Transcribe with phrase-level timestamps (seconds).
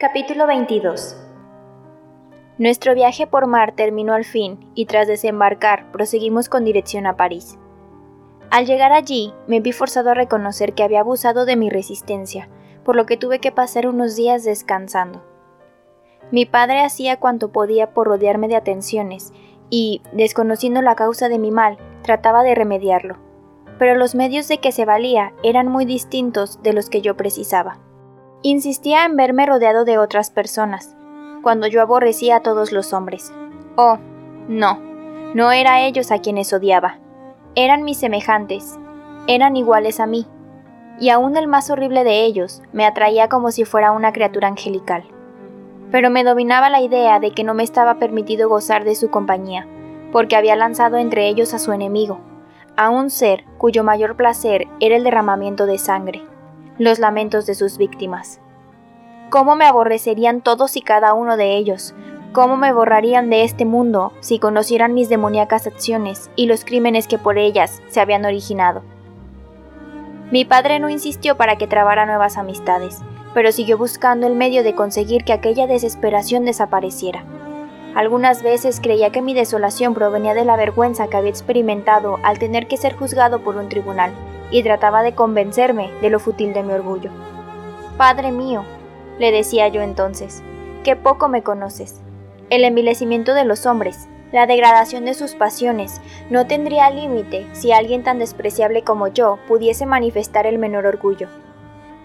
[0.00, 1.14] Capítulo 22
[2.56, 7.58] Nuestro viaje por mar terminó al fin y tras desembarcar proseguimos con dirección a París.
[8.48, 12.48] Al llegar allí me vi forzado a reconocer que había abusado de mi resistencia,
[12.82, 15.22] por lo que tuve que pasar unos días descansando.
[16.30, 19.34] Mi padre hacía cuanto podía por rodearme de atenciones
[19.68, 23.18] y, desconociendo la causa de mi mal, trataba de remediarlo,
[23.78, 27.80] pero los medios de que se valía eran muy distintos de los que yo precisaba.
[28.42, 30.96] Insistía en verme rodeado de otras personas,
[31.42, 33.34] cuando yo aborrecía a todos los hombres.
[33.76, 33.98] Oh,
[34.48, 34.80] no,
[35.34, 36.96] no era ellos a quienes odiaba.
[37.54, 38.78] Eran mis semejantes,
[39.26, 40.26] eran iguales a mí,
[40.98, 45.04] y aún el más horrible de ellos me atraía como si fuera una criatura angelical.
[45.90, 49.66] Pero me dominaba la idea de que no me estaba permitido gozar de su compañía,
[50.12, 52.20] porque había lanzado entre ellos a su enemigo,
[52.78, 56.29] a un ser cuyo mayor placer era el derramamiento de sangre
[56.80, 58.40] los lamentos de sus víctimas.
[59.28, 61.94] ¿Cómo me aborrecerían todos y cada uno de ellos?
[62.32, 67.18] ¿Cómo me borrarían de este mundo si conocieran mis demoníacas acciones y los crímenes que
[67.18, 68.82] por ellas se habían originado?
[70.30, 73.02] Mi padre no insistió para que trabara nuevas amistades,
[73.34, 77.24] pero siguió buscando el medio de conseguir que aquella desesperación desapareciera.
[77.94, 82.68] Algunas veces creía que mi desolación provenía de la vergüenza que había experimentado al tener
[82.68, 84.14] que ser juzgado por un tribunal,
[84.50, 87.10] y trataba de convencerme de lo fútil de mi orgullo.
[87.96, 88.64] Padre mío,
[89.18, 90.42] le decía yo entonces,
[90.84, 92.00] que poco me conoces.
[92.48, 96.00] El envilecimiento de los hombres, la degradación de sus pasiones,
[96.30, 101.28] no tendría límite si alguien tan despreciable como yo pudiese manifestar el menor orgullo.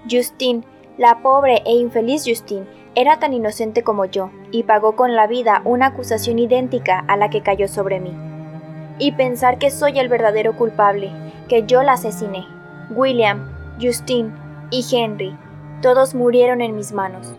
[0.09, 0.63] Justine,
[0.97, 5.61] la pobre e infeliz Justine, era tan inocente como yo, y pagó con la vida
[5.65, 8.15] una acusación idéntica a la que cayó sobre mí.
[8.97, 11.11] Y pensar que soy el verdadero culpable,
[11.47, 12.45] que yo la asesiné.
[12.89, 14.31] William, Justine
[14.71, 15.37] y Henry,
[15.81, 17.33] todos murieron en mis manos.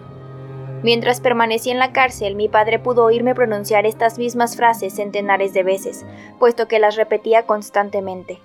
[0.83, 5.63] Mientras permanecí en la cárcel, mi padre pudo oírme pronunciar estas mismas frases centenares de
[5.63, 6.05] veces,
[6.39, 8.41] puesto que las repetía constantemente.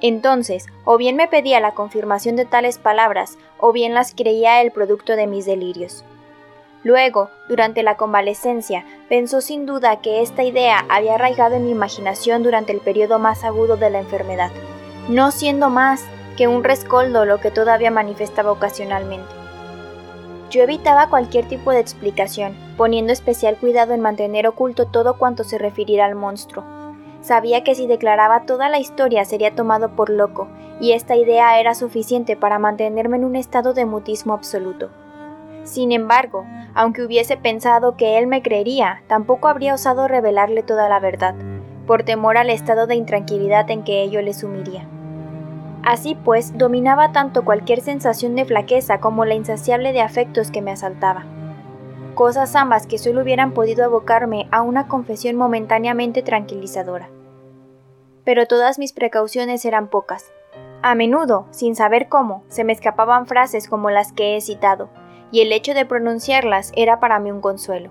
[0.00, 4.70] Entonces, o bien me pedía la confirmación de tales palabras, o bien las creía el
[4.70, 6.04] producto de mis delirios.
[6.82, 12.42] Luego, durante la convalecencia, pensó sin duda que esta idea había arraigado en mi imaginación
[12.42, 14.50] durante el periodo más agudo de la enfermedad,
[15.10, 16.04] no siendo más
[16.36, 19.28] que un rescoldo lo que todavía manifestaba ocasionalmente.
[20.50, 25.58] Yo evitaba cualquier tipo de explicación, poniendo especial cuidado en mantener oculto todo cuanto se
[25.58, 26.64] refiriera al monstruo.
[27.22, 30.46] Sabía que si declaraba toda la historia sería tomado por loco,
[30.80, 34.90] y esta idea era suficiente para mantenerme en un estado de mutismo absoluto.
[35.64, 41.00] Sin embargo, aunque hubiese pensado que él me creería, tampoco habría osado revelarle toda la
[41.00, 41.34] verdad,
[41.86, 44.88] por temor al estado de intranquilidad en que ello le sumiría.
[45.82, 50.72] Así pues, dominaba tanto cualquier sensación de flaqueza como la insaciable de afectos que me
[50.72, 51.24] asaltaba.
[52.14, 57.08] Cosas ambas que solo hubieran podido abocarme a una confesión momentáneamente tranquilizadora.
[58.24, 60.30] Pero todas mis precauciones eran pocas.
[60.82, 64.90] A menudo, sin saber cómo, se me escapaban frases como las que he citado,
[65.30, 67.90] y el hecho de pronunciarlas era para mí un consuelo.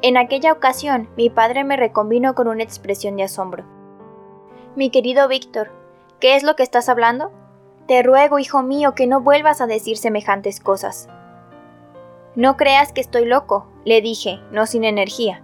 [0.00, 3.64] En aquella ocasión, mi padre me reconvino con una expresión de asombro.
[4.76, 5.72] Mi querido Víctor,
[6.20, 7.32] ¿qué es lo que estás hablando?
[7.86, 11.08] Te ruego, hijo mío, que no vuelvas a decir semejantes cosas.
[12.34, 15.42] No creas que estoy loco, le dije, no sin energía.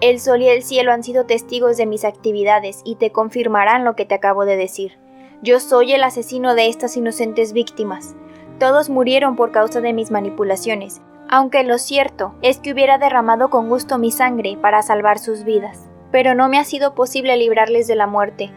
[0.00, 3.96] El sol y el cielo han sido testigos de mis actividades y te confirmarán lo
[3.96, 4.98] que te acabo de decir.
[5.42, 8.14] Yo soy el asesino de estas inocentes víctimas.
[8.58, 13.68] Todos murieron por causa de mis manipulaciones, aunque lo cierto es que hubiera derramado con
[13.68, 15.88] gusto mi sangre para salvar sus vidas.
[16.10, 18.50] Pero no me ha sido posible librarles de la muerte.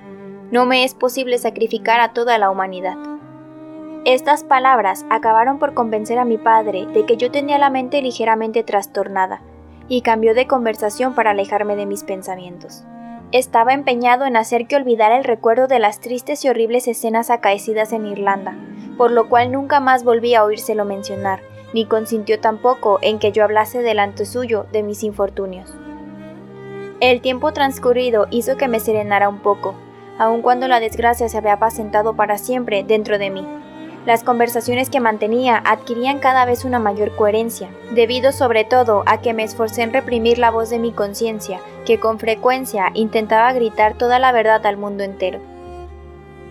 [0.52, 2.98] No me es posible sacrificar a toda la humanidad.
[4.04, 8.62] Estas palabras acabaron por convencer a mi padre de que yo tenía la mente ligeramente
[8.62, 9.42] trastornada,
[9.88, 12.84] y cambió de conversación para alejarme de mis pensamientos.
[13.32, 17.94] Estaba empeñado en hacer que olvidara el recuerdo de las tristes y horribles escenas acaecidas
[17.94, 18.56] en Irlanda,
[18.98, 21.42] por lo cual nunca más volví a oírselo mencionar,
[21.74, 25.74] ni consintió tampoco en que yo hablase delante suyo de mis infortunios.
[27.00, 29.76] El tiempo transcurrido hizo que me serenara un poco,
[30.18, 33.48] aun cuando la desgracia se había apacentado para siempre dentro de mí.
[34.06, 39.34] Las conversaciones que mantenía adquirían cada vez una mayor coherencia, debido sobre todo a que
[39.34, 44.18] me esforcé en reprimir la voz de mi conciencia, que con frecuencia intentaba gritar toda
[44.18, 45.40] la verdad al mundo entero.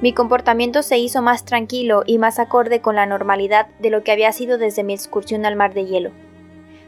[0.00, 4.12] Mi comportamiento se hizo más tranquilo y más acorde con la normalidad de lo que
[4.12, 6.12] había sido desde mi excursión al mar de hielo.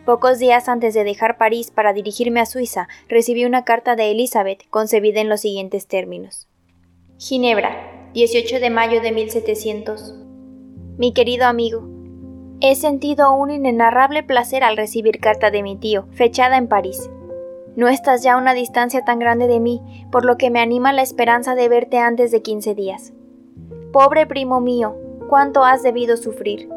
[0.06, 4.68] Pocos días antes de dejar París para dirigirme a Suiza, recibí una carta de Elizabeth
[4.70, 6.48] concebida en los siguientes términos.
[7.24, 10.16] Ginebra, 18 de mayo de 1700.
[10.98, 11.88] Mi querido amigo,
[12.60, 17.08] he sentido un inenarrable placer al recibir carta de mi tío, fechada en París.
[17.76, 19.80] No estás ya a una distancia tan grande de mí,
[20.10, 23.12] por lo que me anima la esperanza de verte antes de quince días.
[23.92, 24.96] Pobre primo mío,
[25.28, 26.68] cuánto has debido sufrir.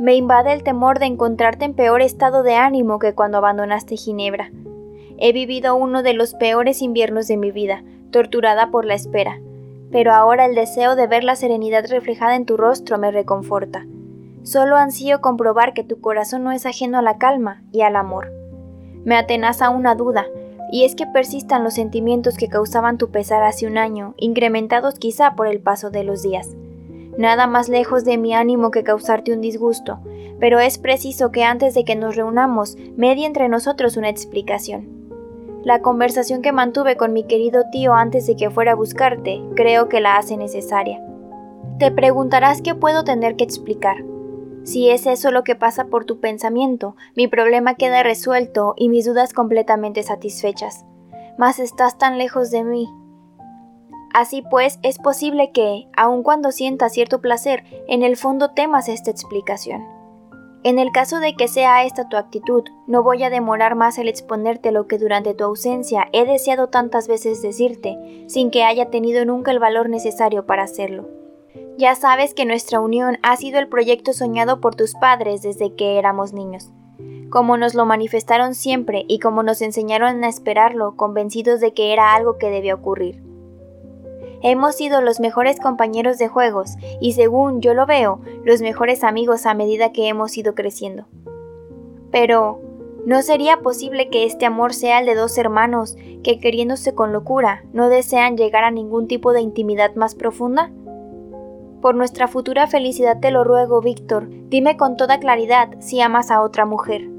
[0.00, 4.50] Me invade el temor de encontrarte en peor estado de ánimo que cuando abandonaste Ginebra.
[5.16, 9.40] He vivido uno de los peores inviernos de mi vida, torturada por la espera,
[9.90, 13.86] pero ahora el deseo de ver la serenidad reflejada en tu rostro me reconforta.
[14.42, 18.32] Solo ansío comprobar que tu corazón no es ajeno a la calma y al amor.
[19.04, 20.26] Me atenaza una duda,
[20.70, 25.34] y es que persistan los sentimientos que causaban tu pesar hace un año, incrementados quizá
[25.34, 26.56] por el paso de los días.
[27.18, 30.00] Nada más lejos de mi ánimo que causarte un disgusto,
[30.38, 34.95] pero es preciso que antes de que nos reunamos medie entre nosotros una explicación.
[35.66, 39.88] La conversación que mantuve con mi querido tío antes de que fuera a buscarte creo
[39.88, 41.04] que la hace necesaria.
[41.80, 43.96] Te preguntarás qué puedo tener que explicar.
[44.62, 49.06] Si es eso lo que pasa por tu pensamiento, mi problema queda resuelto y mis
[49.06, 50.84] dudas completamente satisfechas.
[51.36, 52.88] Mas estás tan lejos de mí.
[54.14, 59.10] Así pues, es posible que, aun cuando sientas cierto placer, en el fondo temas esta
[59.10, 59.95] explicación.
[60.64, 64.08] En el caso de que sea esta tu actitud, no voy a demorar más el
[64.08, 69.24] exponerte lo que durante tu ausencia he deseado tantas veces decirte, sin que haya tenido
[69.24, 71.08] nunca el valor necesario para hacerlo.
[71.78, 75.98] Ya sabes que nuestra unión ha sido el proyecto soñado por tus padres desde que
[75.98, 76.70] éramos niños.
[77.30, 82.14] Como nos lo manifestaron siempre y como nos enseñaron a esperarlo, convencidos de que era
[82.14, 83.25] algo que debía ocurrir.
[84.48, 89.44] Hemos sido los mejores compañeros de juegos y según yo lo veo, los mejores amigos
[89.44, 91.08] a medida que hemos ido creciendo.
[92.12, 92.60] Pero,
[93.04, 97.64] ¿no sería posible que este amor sea el de dos hermanos que queriéndose con locura
[97.72, 100.70] no desean llegar a ningún tipo de intimidad más profunda?
[101.82, 106.40] Por nuestra futura felicidad te lo ruego, Víctor, dime con toda claridad si amas a
[106.40, 107.15] otra mujer.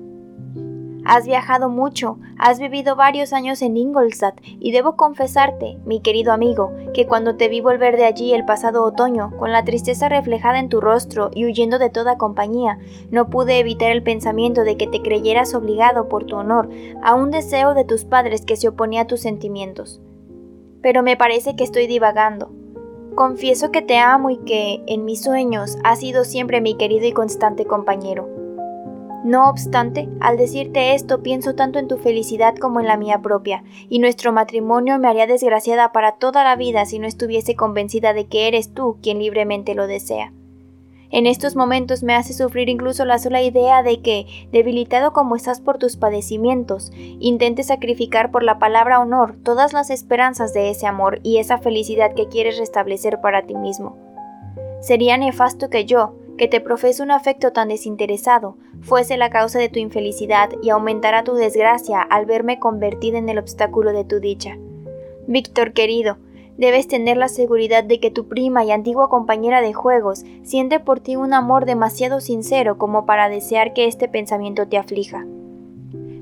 [1.09, 6.73] Has viajado mucho, has vivido varios años en Ingolstadt y debo confesarte, mi querido amigo,
[6.93, 10.67] que cuando te vi volver de allí el pasado otoño, con la tristeza reflejada en
[10.67, 12.77] tu rostro y huyendo de toda compañía,
[13.09, 16.69] no pude evitar el pensamiento de que te creyeras obligado por tu honor
[17.01, 20.01] a un deseo de tus padres que se oponía a tus sentimientos.
[20.81, 22.51] Pero me parece que estoy divagando.
[23.15, 27.13] Confieso que te amo y que, en mis sueños, has sido siempre mi querido y
[27.13, 28.36] constante compañero.
[29.27, 33.61] No obstante, al decirte esto pienso tanto en tu felicidad como en la mía propia,
[33.89, 38.27] y nuestro matrimonio me haría desgraciada para toda la vida si no estuviese convencida de
[38.27, 40.31] que eres tú quien libremente lo desea.
[41.09, 45.59] En estos momentos me hace sufrir incluso la sola idea de que, debilitado como estás
[45.59, 51.19] por tus padecimientos, intentes sacrificar por la palabra honor todas las esperanzas de ese amor
[51.23, 53.97] y esa felicidad que quieres restablecer para ti mismo.
[54.79, 59.69] Sería nefasto que yo, que te profeso un afecto tan desinteresado, fuese la causa de
[59.69, 64.57] tu infelicidad y aumentara tu desgracia al verme convertida en el obstáculo de tu dicha.
[65.27, 66.17] Víctor querido,
[66.57, 70.99] debes tener la seguridad de que tu prima y antigua compañera de juegos siente por
[70.99, 75.25] ti un amor demasiado sincero como para desear que este pensamiento te aflija.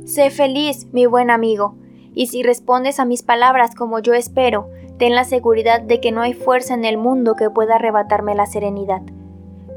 [0.06, 1.76] Sé feliz, mi buen amigo,
[2.14, 6.22] y si respondes a mis palabras como yo espero, ten la seguridad de que no
[6.22, 9.02] hay fuerza en el mundo que pueda arrebatarme la serenidad.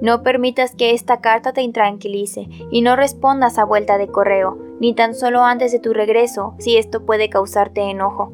[0.01, 4.95] No permitas que esta carta te intranquilice y no respondas a vuelta de correo, ni
[4.95, 8.33] tan solo antes de tu regreso, si esto puede causarte enojo.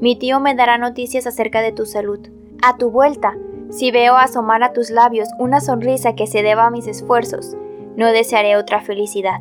[0.00, 2.18] Mi tío me dará noticias acerca de tu salud.
[2.62, 3.36] A tu vuelta,
[3.70, 7.56] si veo asomar a tus labios una sonrisa que se deba a mis esfuerzos,
[7.96, 9.40] no desearé otra felicidad.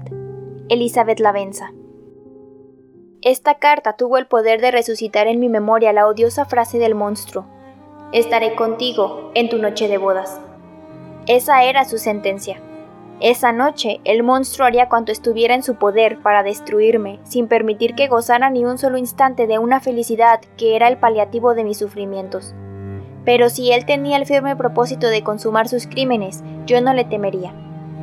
[0.68, 1.72] Elizabeth Lavenza.
[3.22, 7.46] Esta carta tuvo el poder de resucitar en mi memoria la odiosa frase del monstruo.
[8.12, 10.40] Estaré contigo en tu noche de bodas.
[11.34, 12.58] Esa era su sentencia.
[13.22, 18.10] Esa noche el monstruo haría cuanto estuviera en su poder para destruirme, sin permitir que
[18.10, 22.54] gozara ni un solo instante de una felicidad que era el paliativo de mis sufrimientos.
[23.24, 27.54] Pero si él tenía el firme propósito de consumar sus crímenes, yo no le temería.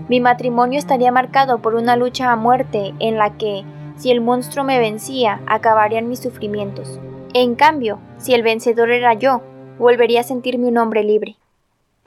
[0.09, 3.63] Mi matrimonio estaría marcado por una lucha a muerte en la que,
[3.99, 6.99] si el monstruo me vencía, acabarían mis sufrimientos.
[7.35, 9.43] En cambio, si el vencedor era yo,
[9.79, 11.37] volvería a sentirme un hombre libre.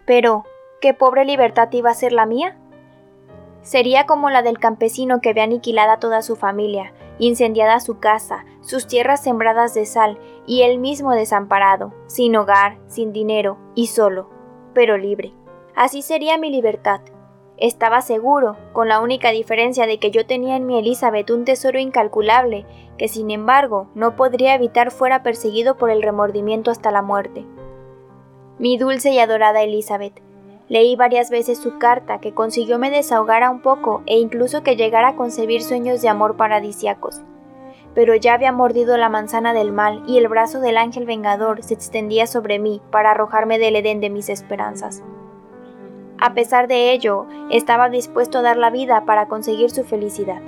[0.07, 0.45] Pero,
[0.81, 2.57] ¿qué pobre libertad iba a ser la mía?
[3.61, 8.87] Sería como la del campesino que ve aniquilada toda su familia, incendiada su casa, sus
[8.87, 14.31] tierras sembradas de sal, y él mismo desamparado, sin hogar, sin dinero y solo,
[14.73, 15.33] pero libre.
[15.75, 17.01] Así sería mi libertad.
[17.57, 21.77] Estaba seguro, con la única diferencia de que yo tenía en mi Elizabeth un tesoro
[21.77, 22.65] incalculable,
[22.97, 27.45] que sin embargo no podría evitar fuera perseguido por el remordimiento hasta la muerte.
[28.57, 30.21] Mi dulce y adorada Elizabeth,
[30.71, 35.09] Leí varias veces su carta que consiguió me desahogara un poco e incluso que llegara
[35.09, 37.23] a concebir sueños de amor paradisiacos.
[37.93, 41.73] Pero ya había mordido la manzana del mal y el brazo del ángel vengador se
[41.73, 45.03] extendía sobre mí para arrojarme del Edén de mis esperanzas.
[46.17, 50.41] A pesar de ello, estaba dispuesto a dar la vida para conseguir su felicidad.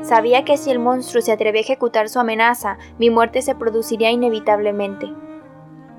[0.00, 4.10] Sabía que si el monstruo se atrevía a ejecutar su amenaza, mi muerte se produciría
[4.10, 5.12] inevitablemente.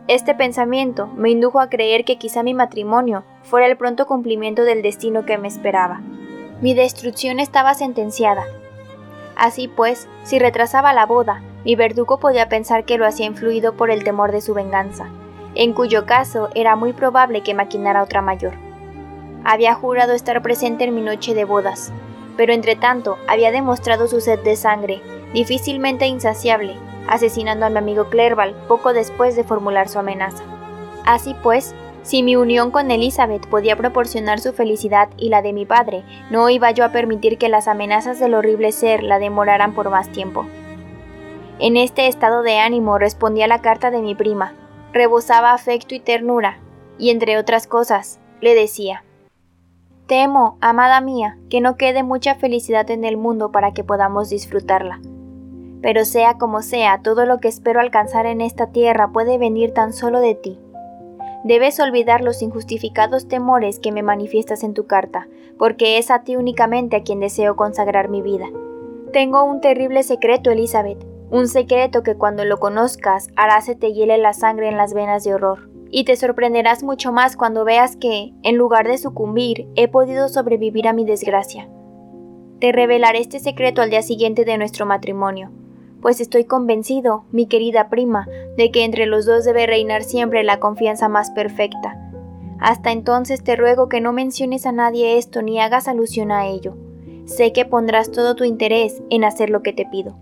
[0.07, 4.83] Este pensamiento me indujo a creer que quizá mi matrimonio fuera el pronto cumplimiento del
[4.83, 6.01] destino que me esperaba.
[6.61, 8.43] Mi destrucción estaba sentenciada.
[9.35, 13.89] Así pues, si retrasaba la boda, mi verdugo podía pensar que lo hacía influido por
[13.89, 15.07] el temor de su venganza,
[15.55, 18.53] en cuyo caso era muy probable que maquinara otra mayor.
[19.43, 21.91] Había jurado estar presente en mi noche de bodas,
[22.37, 25.01] pero entre tanto había demostrado su sed de sangre,
[25.33, 26.75] difícilmente insaciable,
[27.07, 30.43] asesinando a mi amigo Clerval poco después de formular su amenaza.
[31.05, 35.65] Así pues, si mi unión con Elizabeth podía proporcionar su felicidad y la de mi
[35.65, 39.89] padre, no iba yo a permitir que las amenazas del horrible ser la demoraran por
[39.89, 40.45] más tiempo.
[41.57, 44.53] En este estado de ánimo respondía la carta de mi prima.
[44.93, 46.59] Rebosaba afecto y ternura,
[46.99, 49.03] y entre otras cosas, le decía
[50.05, 54.99] Temo, amada mía, que no quede mucha felicidad en el mundo para que podamos disfrutarla.
[55.85, 59.93] Pero sea como sea, todo lo que espero alcanzar en esta tierra puede venir tan
[59.93, 60.57] solo de ti.
[61.43, 65.27] Debes olvidar los injustificados temores que me manifiestas en tu carta,
[65.59, 68.47] porque es a ti únicamente a quien deseo consagrar mi vida.
[69.13, 74.17] Tengo un terrible secreto, Elizabeth, un secreto que cuando lo conozcas hará se te hiele
[74.17, 78.33] la sangre en las venas de horror, y te sorprenderás mucho más cuando veas que,
[78.41, 81.69] en lugar de sucumbir, he podido sobrevivir a mi desgracia.
[82.59, 85.51] Te revelaré este secreto al día siguiente de nuestro matrimonio,
[86.05, 90.59] pues estoy convencido, mi querida prima, de que entre los dos debe reinar siempre la
[90.59, 91.99] confianza más perfecta.
[92.59, 96.77] Hasta entonces te ruego que no menciones a nadie esto ni hagas alusión a ello.
[97.25, 100.15] Sé que pondrás todo tu interés en hacer lo que te pido.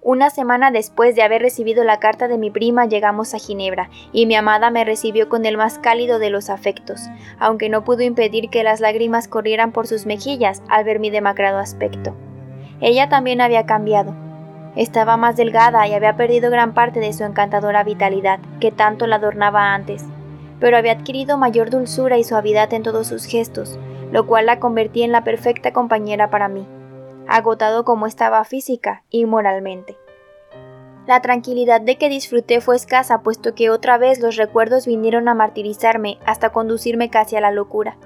[0.00, 4.24] Una semana después de haber recibido la carta de mi prima llegamos a Ginebra, y
[4.24, 7.02] mi amada me recibió con el más cálido de los afectos,
[7.38, 11.58] aunque no pudo impedir que las lágrimas corrieran por sus mejillas al ver mi demacrado
[11.58, 12.16] aspecto.
[12.80, 14.16] Ella también había cambiado,
[14.76, 19.16] estaba más delgada y había perdido gran parte de su encantadora vitalidad, que tanto la
[19.16, 20.04] adornaba antes,
[20.60, 23.78] pero había adquirido mayor dulzura y suavidad en todos sus gestos,
[24.10, 26.66] lo cual la convertía en la perfecta compañera para mí,
[27.28, 29.96] agotado como estaba física y moralmente.
[31.06, 35.34] La tranquilidad de que disfruté fue escasa, puesto que otra vez los recuerdos vinieron a
[35.34, 37.96] martirizarme hasta conducirme casi a la locura.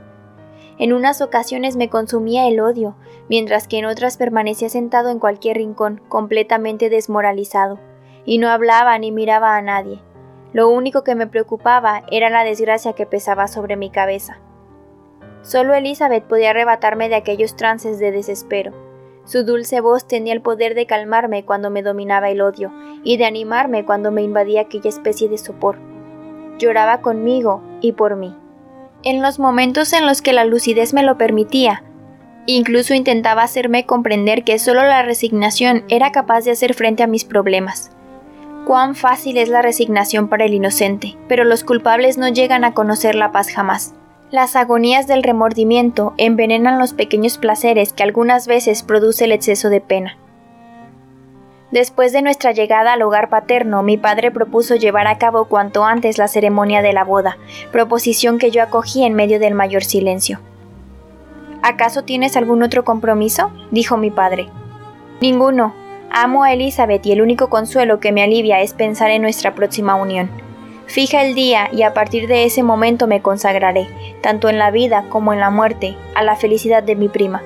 [0.78, 2.96] En unas ocasiones me consumía el odio,
[3.28, 7.78] mientras que en otras permanecía sentado en cualquier rincón, completamente desmoralizado,
[8.26, 10.02] y no hablaba ni miraba a nadie.
[10.52, 14.38] Lo único que me preocupaba era la desgracia que pesaba sobre mi cabeza.
[15.40, 18.72] Solo Elizabeth podía arrebatarme de aquellos trances de desespero.
[19.24, 23.24] Su dulce voz tenía el poder de calmarme cuando me dominaba el odio y de
[23.24, 25.78] animarme cuando me invadía aquella especie de sopor.
[26.58, 28.36] Lloraba conmigo y por mí
[29.06, 31.82] en los momentos en los que la lucidez me lo permitía,
[32.46, 37.24] Incluso intentaba hacerme comprender que solo la resignación era capaz de hacer frente a mis
[37.24, 37.90] problemas.
[38.64, 43.16] Cuán fácil es la resignación para el inocente, pero los culpables no llegan a conocer
[43.16, 43.94] la paz jamás.
[44.30, 49.80] Las agonías del remordimiento envenenan los pequeños placeres que algunas veces produce el exceso de
[49.80, 50.16] pena.
[51.72, 56.16] Después de nuestra llegada al hogar paterno, mi padre propuso llevar a cabo cuanto antes
[56.16, 57.38] la ceremonia de la boda,
[57.72, 60.38] proposición que yo acogí en medio del mayor silencio.
[61.62, 63.50] ¿Acaso tienes algún otro compromiso?
[63.72, 64.48] dijo mi padre.
[65.20, 65.74] Ninguno.
[66.12, 69.96] Amo a Elizabeth y el único consuelo que me alivia es pensar en nuestra próxima
[69.96, 70.30] unión.
[70.86, 73.88] Fija el día y a partir de ese momento me consagraré,
[74.22, 77.42] tanto en la vida como en la muerte, a la felicidad de mi prima.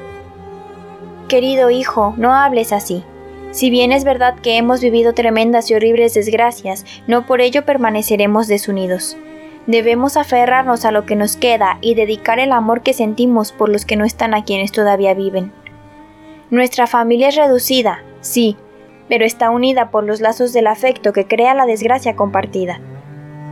[1.26, 3.02] Querido hijo, no hables así.
[3.52, 8.46] Si bien es verdad que hemos vivido tremendas y horribles desgracias, no por ello permaneceremos
[8.46, 9.16] desunidos.
[9.66, 13.84] Debemos aferrarnos a lo que nos queda y dedicar el amor que sentimos por los
[13.84, 15.52] que no están a quienes todavía viven.
[16.50, 18.56] Nuestra familia es reducida, sí,
[19.08, 22.80] pero está unida por los lazos del afecto que crea la desgracia compartida.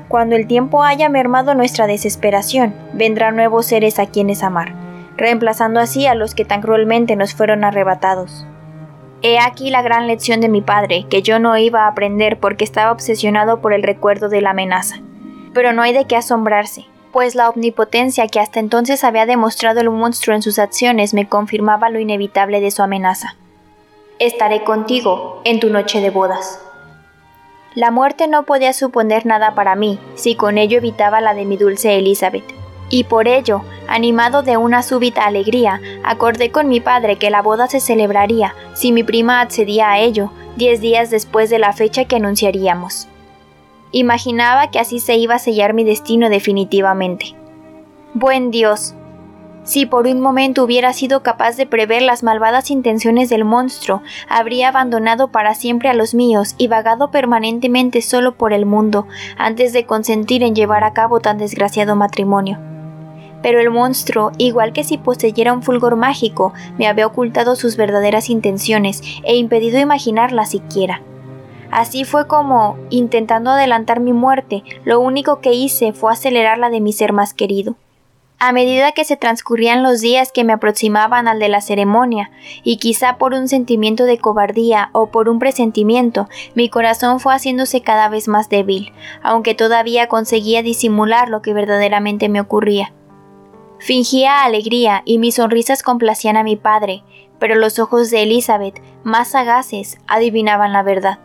[0.09, 4.75] Cuando el tiempo haya mermado nuestra desesperación, vendrán nuevos seres a quienes amar,
[5.17, 8.47] reemplazando así a los que tan cruelmente nos fueron arrebatados.
[9.21, 12.65] He aquí la gran lección de mi padre, que yo no iba a aprender porque
[12.65, 15.01] estaba obsesionado por el recuerdo de la amenaza.
[15.53, 19.91] Pero no hay de qué asombrarse, pues la omnipotencia que hasta entonces había demostrado el
[19.91, 23.35] monstruo en sus acciones me confirmaba lo inevitable de su amenaza.
[24.21, 26.61] Estaré contigo en tu noche de bodas.
[27.75, 31.57] La muerte no podía suponer nada para mí si con ello evitaba la de mi
[31.57, 32.45] dulce Elizabeth.
[32.91, 37.67] Y por ello, animado de una súbita alegría, acordé con mi padre que la boda
[37.67, 42.17] se celebraría, si mi prima accedía a ello, diez días después de la fecha que
[42.17, 43.09] anunciaríamos.
[43.93, 47.35] Imaginaba que así se iba a sellar mi destino definitivamente.
[48.15, 48.95] Buen Dios,
[49.69, 54.69] si por un momento hubiera sido capaz de prever las malvadas intenciones del monstruo, habría
[54.69, 59.85] abandonado para siempre a los míos y vagado permanentemente solo por el mundo, antes de
[59.85, 62.59] consentir en llevar a cabo tan desgraciado matrimonio.
[63.43, 68.31] Pero el monstruo, igual que si poseyera un fulgor mágico, me había ocultado sus verdaderas
[68.31, 71.03] intenciones e impedido imaginarlas siquiera.
[71.71, 76.81] Así fue como, intentando adelantar mi muerte, lo único que hice fue acelerar la de
[76.81, 77.77] mi ser más querido.
[78.41, 82.31] A medida que se transcurrían los días que me aproximaban al de la ceremonia,
[82.63, 87.81] y quizá por un sentimiento de cobardía o por un presentimiento, mi corazón fue haciéndose
[87.81, 92.93] cada vez más débil, aunque todavía conseguía disimular lo que verdaderamente me ocurría.
[93.79, 97.03] Fingía alegría y mis sonrisas complacían a mi padre,
[97.39, 101.19] pero los ojos de Elizabeth, más sagaces, adivinaban la verdad.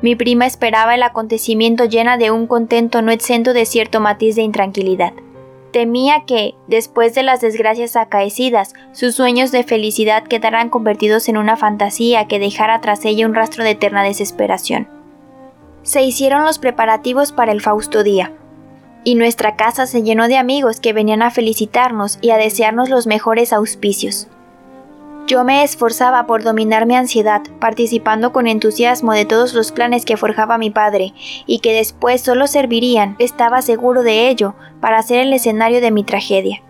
[0.00, 4.42] Mi prima esperaba el acontecimiento llena de un contento no exento de cierto matiz de
[4.42, 5.12] intranquilidad.
[5.72, 11.56] Temía que, después de las desgracias acaecidas, sus sueños de felicidad quedaran convertidos en una
[11.56, 14.88] fantasía que dejara tras ella un rastro de eterna desesperación.
[15.82, 18.32] Se hicieron los preparativos para el fausto día,
[19.04, 23.06] y nuestra casa se llenó de amigos que venían a felicitarnos y a desearnos los
[23.06, 24.28] mejores auspicios.
[25.26, 30.16] Yo me esforzaba por dominar mi ansiedad, participando con entusiasmo de todos los planes que
[30.16, 31.14] forjaba mi padre,
[31.46, 36.02] y que después solo servirían, estaba seguro de ello, para ser el escenario de mi
[36.02, 36.60] tragedia.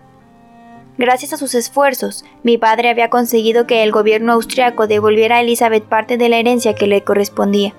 [0.99, 5.85] Gracias a sus esfuerzos, mi padre había conseguido que el gobierno austriaco devolviera a Elizabeth
[5.85, 7.73] parte de la herencia que le correspondía,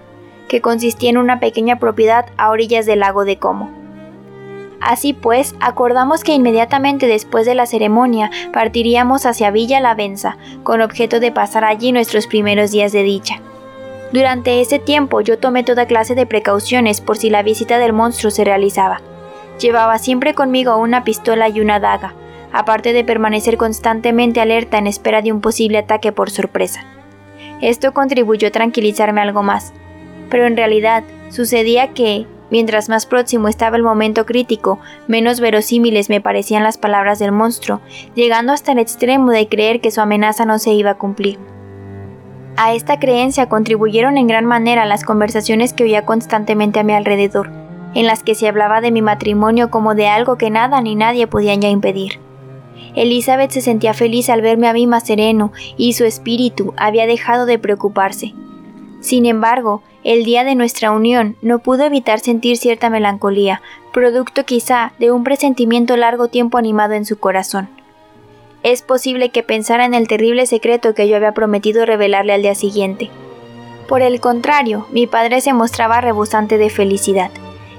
[0.49, 3.84] que consistía en una pequeña propiedad a orillas del lago de Como.
[4.85, 11.21] Así pues, acordamos que inmediatamente después de la ceremonia partiríamos hacia Villa Lavenza, con objeto
[11.21, 13.41] de pasar allí nuestros primeros días de dicha.
[14.13, 18.31] Durante ese tiempo yo tomé toda clase de precauciones por si la visita del monstruo
[18.31, 19.01] se realizaba.
[19.59, 22.13] Llevaba siempre conmigo una pistola y una daga,
[22.53, 26.85] aparte de permanecer constantemente alerta en espera de un posible ataque por sorpresa.
[27.63, 29.73] Esto contribuyó a tranquilizarme algo más,
[30.29, 36.21] pero en realidad sucedía que, Mientras más próximo estaba el momento crítico, menos verosímiles me
[36.21, 37.81] parecían las palabras del monstruo,
[38.15, 41.37] llegando hasta el extremo de creer que su amenaza no se iba a cumplir.
[42.57, 47.51] A esta creencia contribuyeron en gran manera las conversaciones que oía constantemente a mi alrededor,
[47.93, 51.27] en las que se hablaba de mi matrimonio como de algo que nada ni nadie
[51.27, 52.21] podían ya impedir.
[52.95, 57.47] Elizabeth se sentía feliz al verme a mí más sereno y su espíritu había dejado
[57.47, 58.33] de preocuparse.
[59.05, 63.61] Sin embargo, el día de nuestra unión no pudo evitar sentir cierta melancolía,
[63.93, 67.69] producto quizá de un presentimiento largo tiempo animado en su corazón.
[68.63, 72.55] Es posible que pensara en el terrible secreto que yo había prometido revelarle al día
[72.55, 73.11] siguiente.
[73.89, 77.31] Por el contrario, mi padre se mostraba rebosante de felicidad.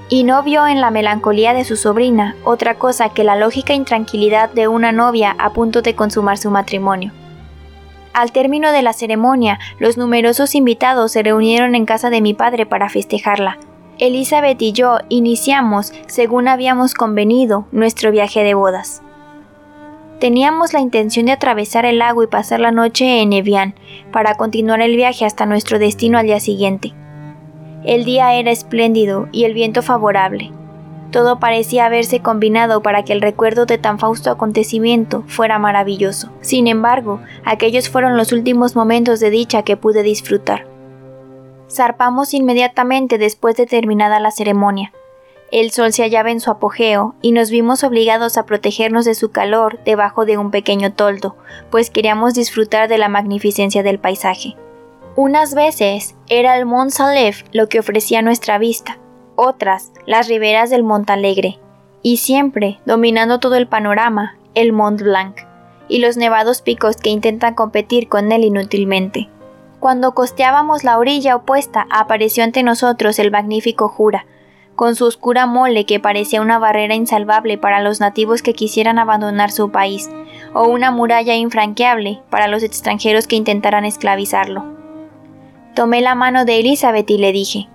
[0.08, 4.48] y no vio en la melancolía de su sobrina otra cosa que la lógica intranquilidad
[4.50, 7.10] de una novia a punto de consumar su matrimonio.
[8.16, 12.64] Al término de la ceremonia, los numerosos invitados se reunieron en casa de mi padre
[12.64, 13.58] para festejarla.
[13.98, 19.02] Elizabeth y yo iniciamos, según habíamos convenido, nuestro viaje de bodas.
[20.18, 23.74] Teníamos la intención de atravesar el lago y pasar la noche en Evian,
[24.12, 26.94] para continuar el viaje hasta nuestro destino al día siguiente.
[27.84, 30.52] El día era espléndido y el viento favorable.
[31.10, 36.30] Todo parecía haberse combinado para que el recuerdo de tan fausto acontecimiento fuera maravilloso.
[36.40, 40.66] Sin embargo, aquellos fueron los últimos momentos de dicha que pude disfrutar.
[41.70, 44.92] Zarpamos inmediatamente después de terminada la ceremonia.
[45.52, 49.30] El sol se hallaba en su apogeo y nos vimos obligados a protegernos de su
[49.30, 51.36] calor debajo de un pequeño toldo,
[51.70, 54.56] pues queríamos disfrutar de la magnificencia del paisaje.
[55.14, 58.98] Unas veces era el Mont Salef lo que ofrecía nuestra vista,
[59.36, 61.58] otras las riberas del Montalegre,
[62.02, 65.36] y siempre, dominando todo el panorama, el Mont Blanc,
[65.88, 69.28] y los nevados picos que intentan competir con él inútilmente.
[69.78, 74.26] Cuando costeábamos la orilla opuesta, apareció ante nosotros el magnífico Jura,
[74.74, 79.50] con su oscura mole que parecía una barrera insalvable para los nativos que quisieran abandonar
[79.50, 80.10] su país,
[80.54, 84.64] o una muralla infranqueable para los extranjeros que intentaran esclavizarlo.
[85.74, 87.68] Tomé la mano de Elizabeth y le dije,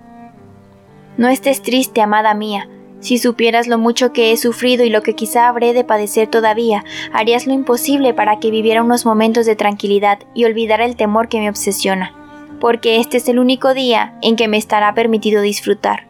[1.16, 2.68] no estés triste, amada mía.
[3.00, 6.84] Si supieras lo mucho que he sufrido y lo que quizá habré de padecer todavía,
[7.12, 11.40] harías lo imposible para que viviera unos momentos de tranquilidad y olvidara el temor que
[11.40, 12.14] me obsesiona,
[12.60, 16.06] porque este es el único día en que me estará permitido disfrutar.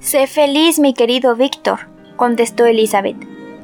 [0.00, 3.16] Sé feliz, mi querido Víctor, contestó Elizabeth.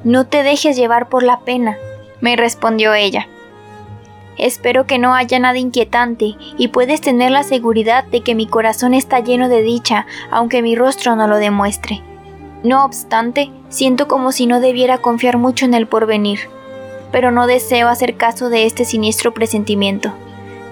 [0.04, 1.76] No te dejes llevar por la pena,
[2.20, 3.26] me respondió ella.
[4.38, 8.92] Espero que no haya nada inquietante y puedes tener la seguridad de que mi corazón
[8.92, 12.02] está lleno de dicha, aunque mi rostro no lo demuestre.
[12.62, 16.40] No obstante, siento como si no debiera confiar mucho en el porvenir,
[17.12, 20.12] pero no deseo hacer caso de este siniestro presentimiento.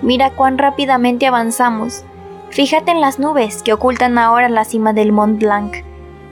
[0.03, 2.05] Mira cuán rápidamente avanzamos.
[2.51, 5.77] Fíjate en las nubes que ocultan ahora la cima del Mont Blanc.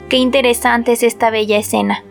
[0.09, 2.05] Qué interesante es esta bella escena.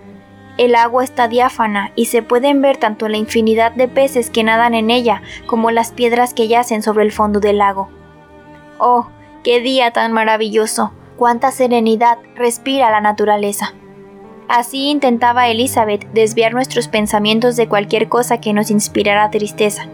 [0.61, 4.75] El agua está diáfana y se pueden ver tanto la infinidad de peces que nadan
[4.75, 7.89] en ella como las piedras que yacen sobre el fondo del lago.
[8.77, 9.07] ¡Oh,
[9.43, 10.91] qué día tan maravilloso!
[11.17, 13.73] ¡Cuánta serenidad respira la naturaleza!
[14.49, 19.87] Así intentaba Elizabeth desviar nuestros pensamientos de cualquier cosa que nos inspirara tristeza,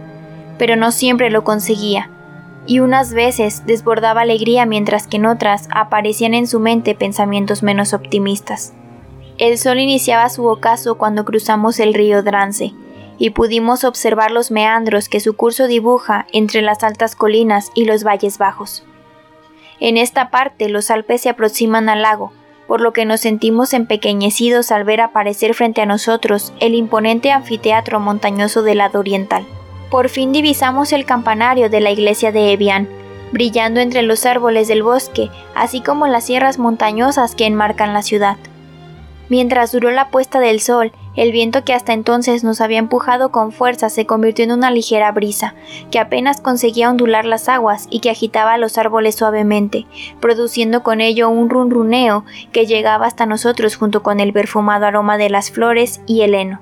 [0.57, 2.09] pero no siempre lo conseguía,
[2.65, 7.93] y unas veces desbordaba alegría mientras que en otras aparecían en su mente pensamientos menos
[7.93, 8.73] optimistas.
[9.37, 12.73] El sol iniciaba su ocaso cuando cruzamos el río Drance,
[13.19, 18.03] y pudimos observar los meandros que su curso dibuja entre las altas colinas y los
[18.03, 18.83] valles bajos.
[19.79, 22.31] En esta parte los Alpes se aproximan al lago,
[22.67, 27.99] por lo que nos sentimos empequeñecidos al ver aparecer frente a nosotros el imponente anfiteatro
[27.99, 29.45] montañoso del lado oriental.
[29.91, 32.89] Por fin divisamos el campanario de la iglesia de Evian,
[33.31, 38.37] brillando entre los árboles del bosque, así como las sierras montañosas que enmarcan la ciudad.
[39.29, 43.51] Mientras duró la puesta del sol, el viento que hasta entonces nos había empujado con
[43.51, 45.55] fuerza se convirtió en una ligera brisa,
[45.91, 49.85] que apenas conseguía ondular las aguas y que agitaba los árboles suavemente,
[50.21, 55.29] produciendo con ello un runruneo que llegaba hasta nosotros junto con el perfumado aroma de
[55.29, 56.61] las flores y el heno.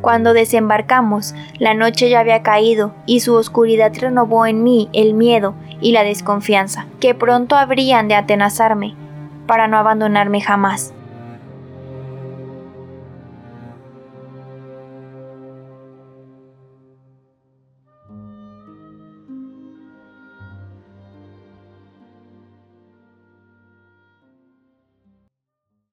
[0.00, 5.54] Cuando desembarcamos, la noche ya había caído y su oscuridad renovó en mí el miedo
[5.80, 8.94] y la desconfianza, que pronto habrían de atenazarme,
[9.46, 10.94] para no abandonarme jamás.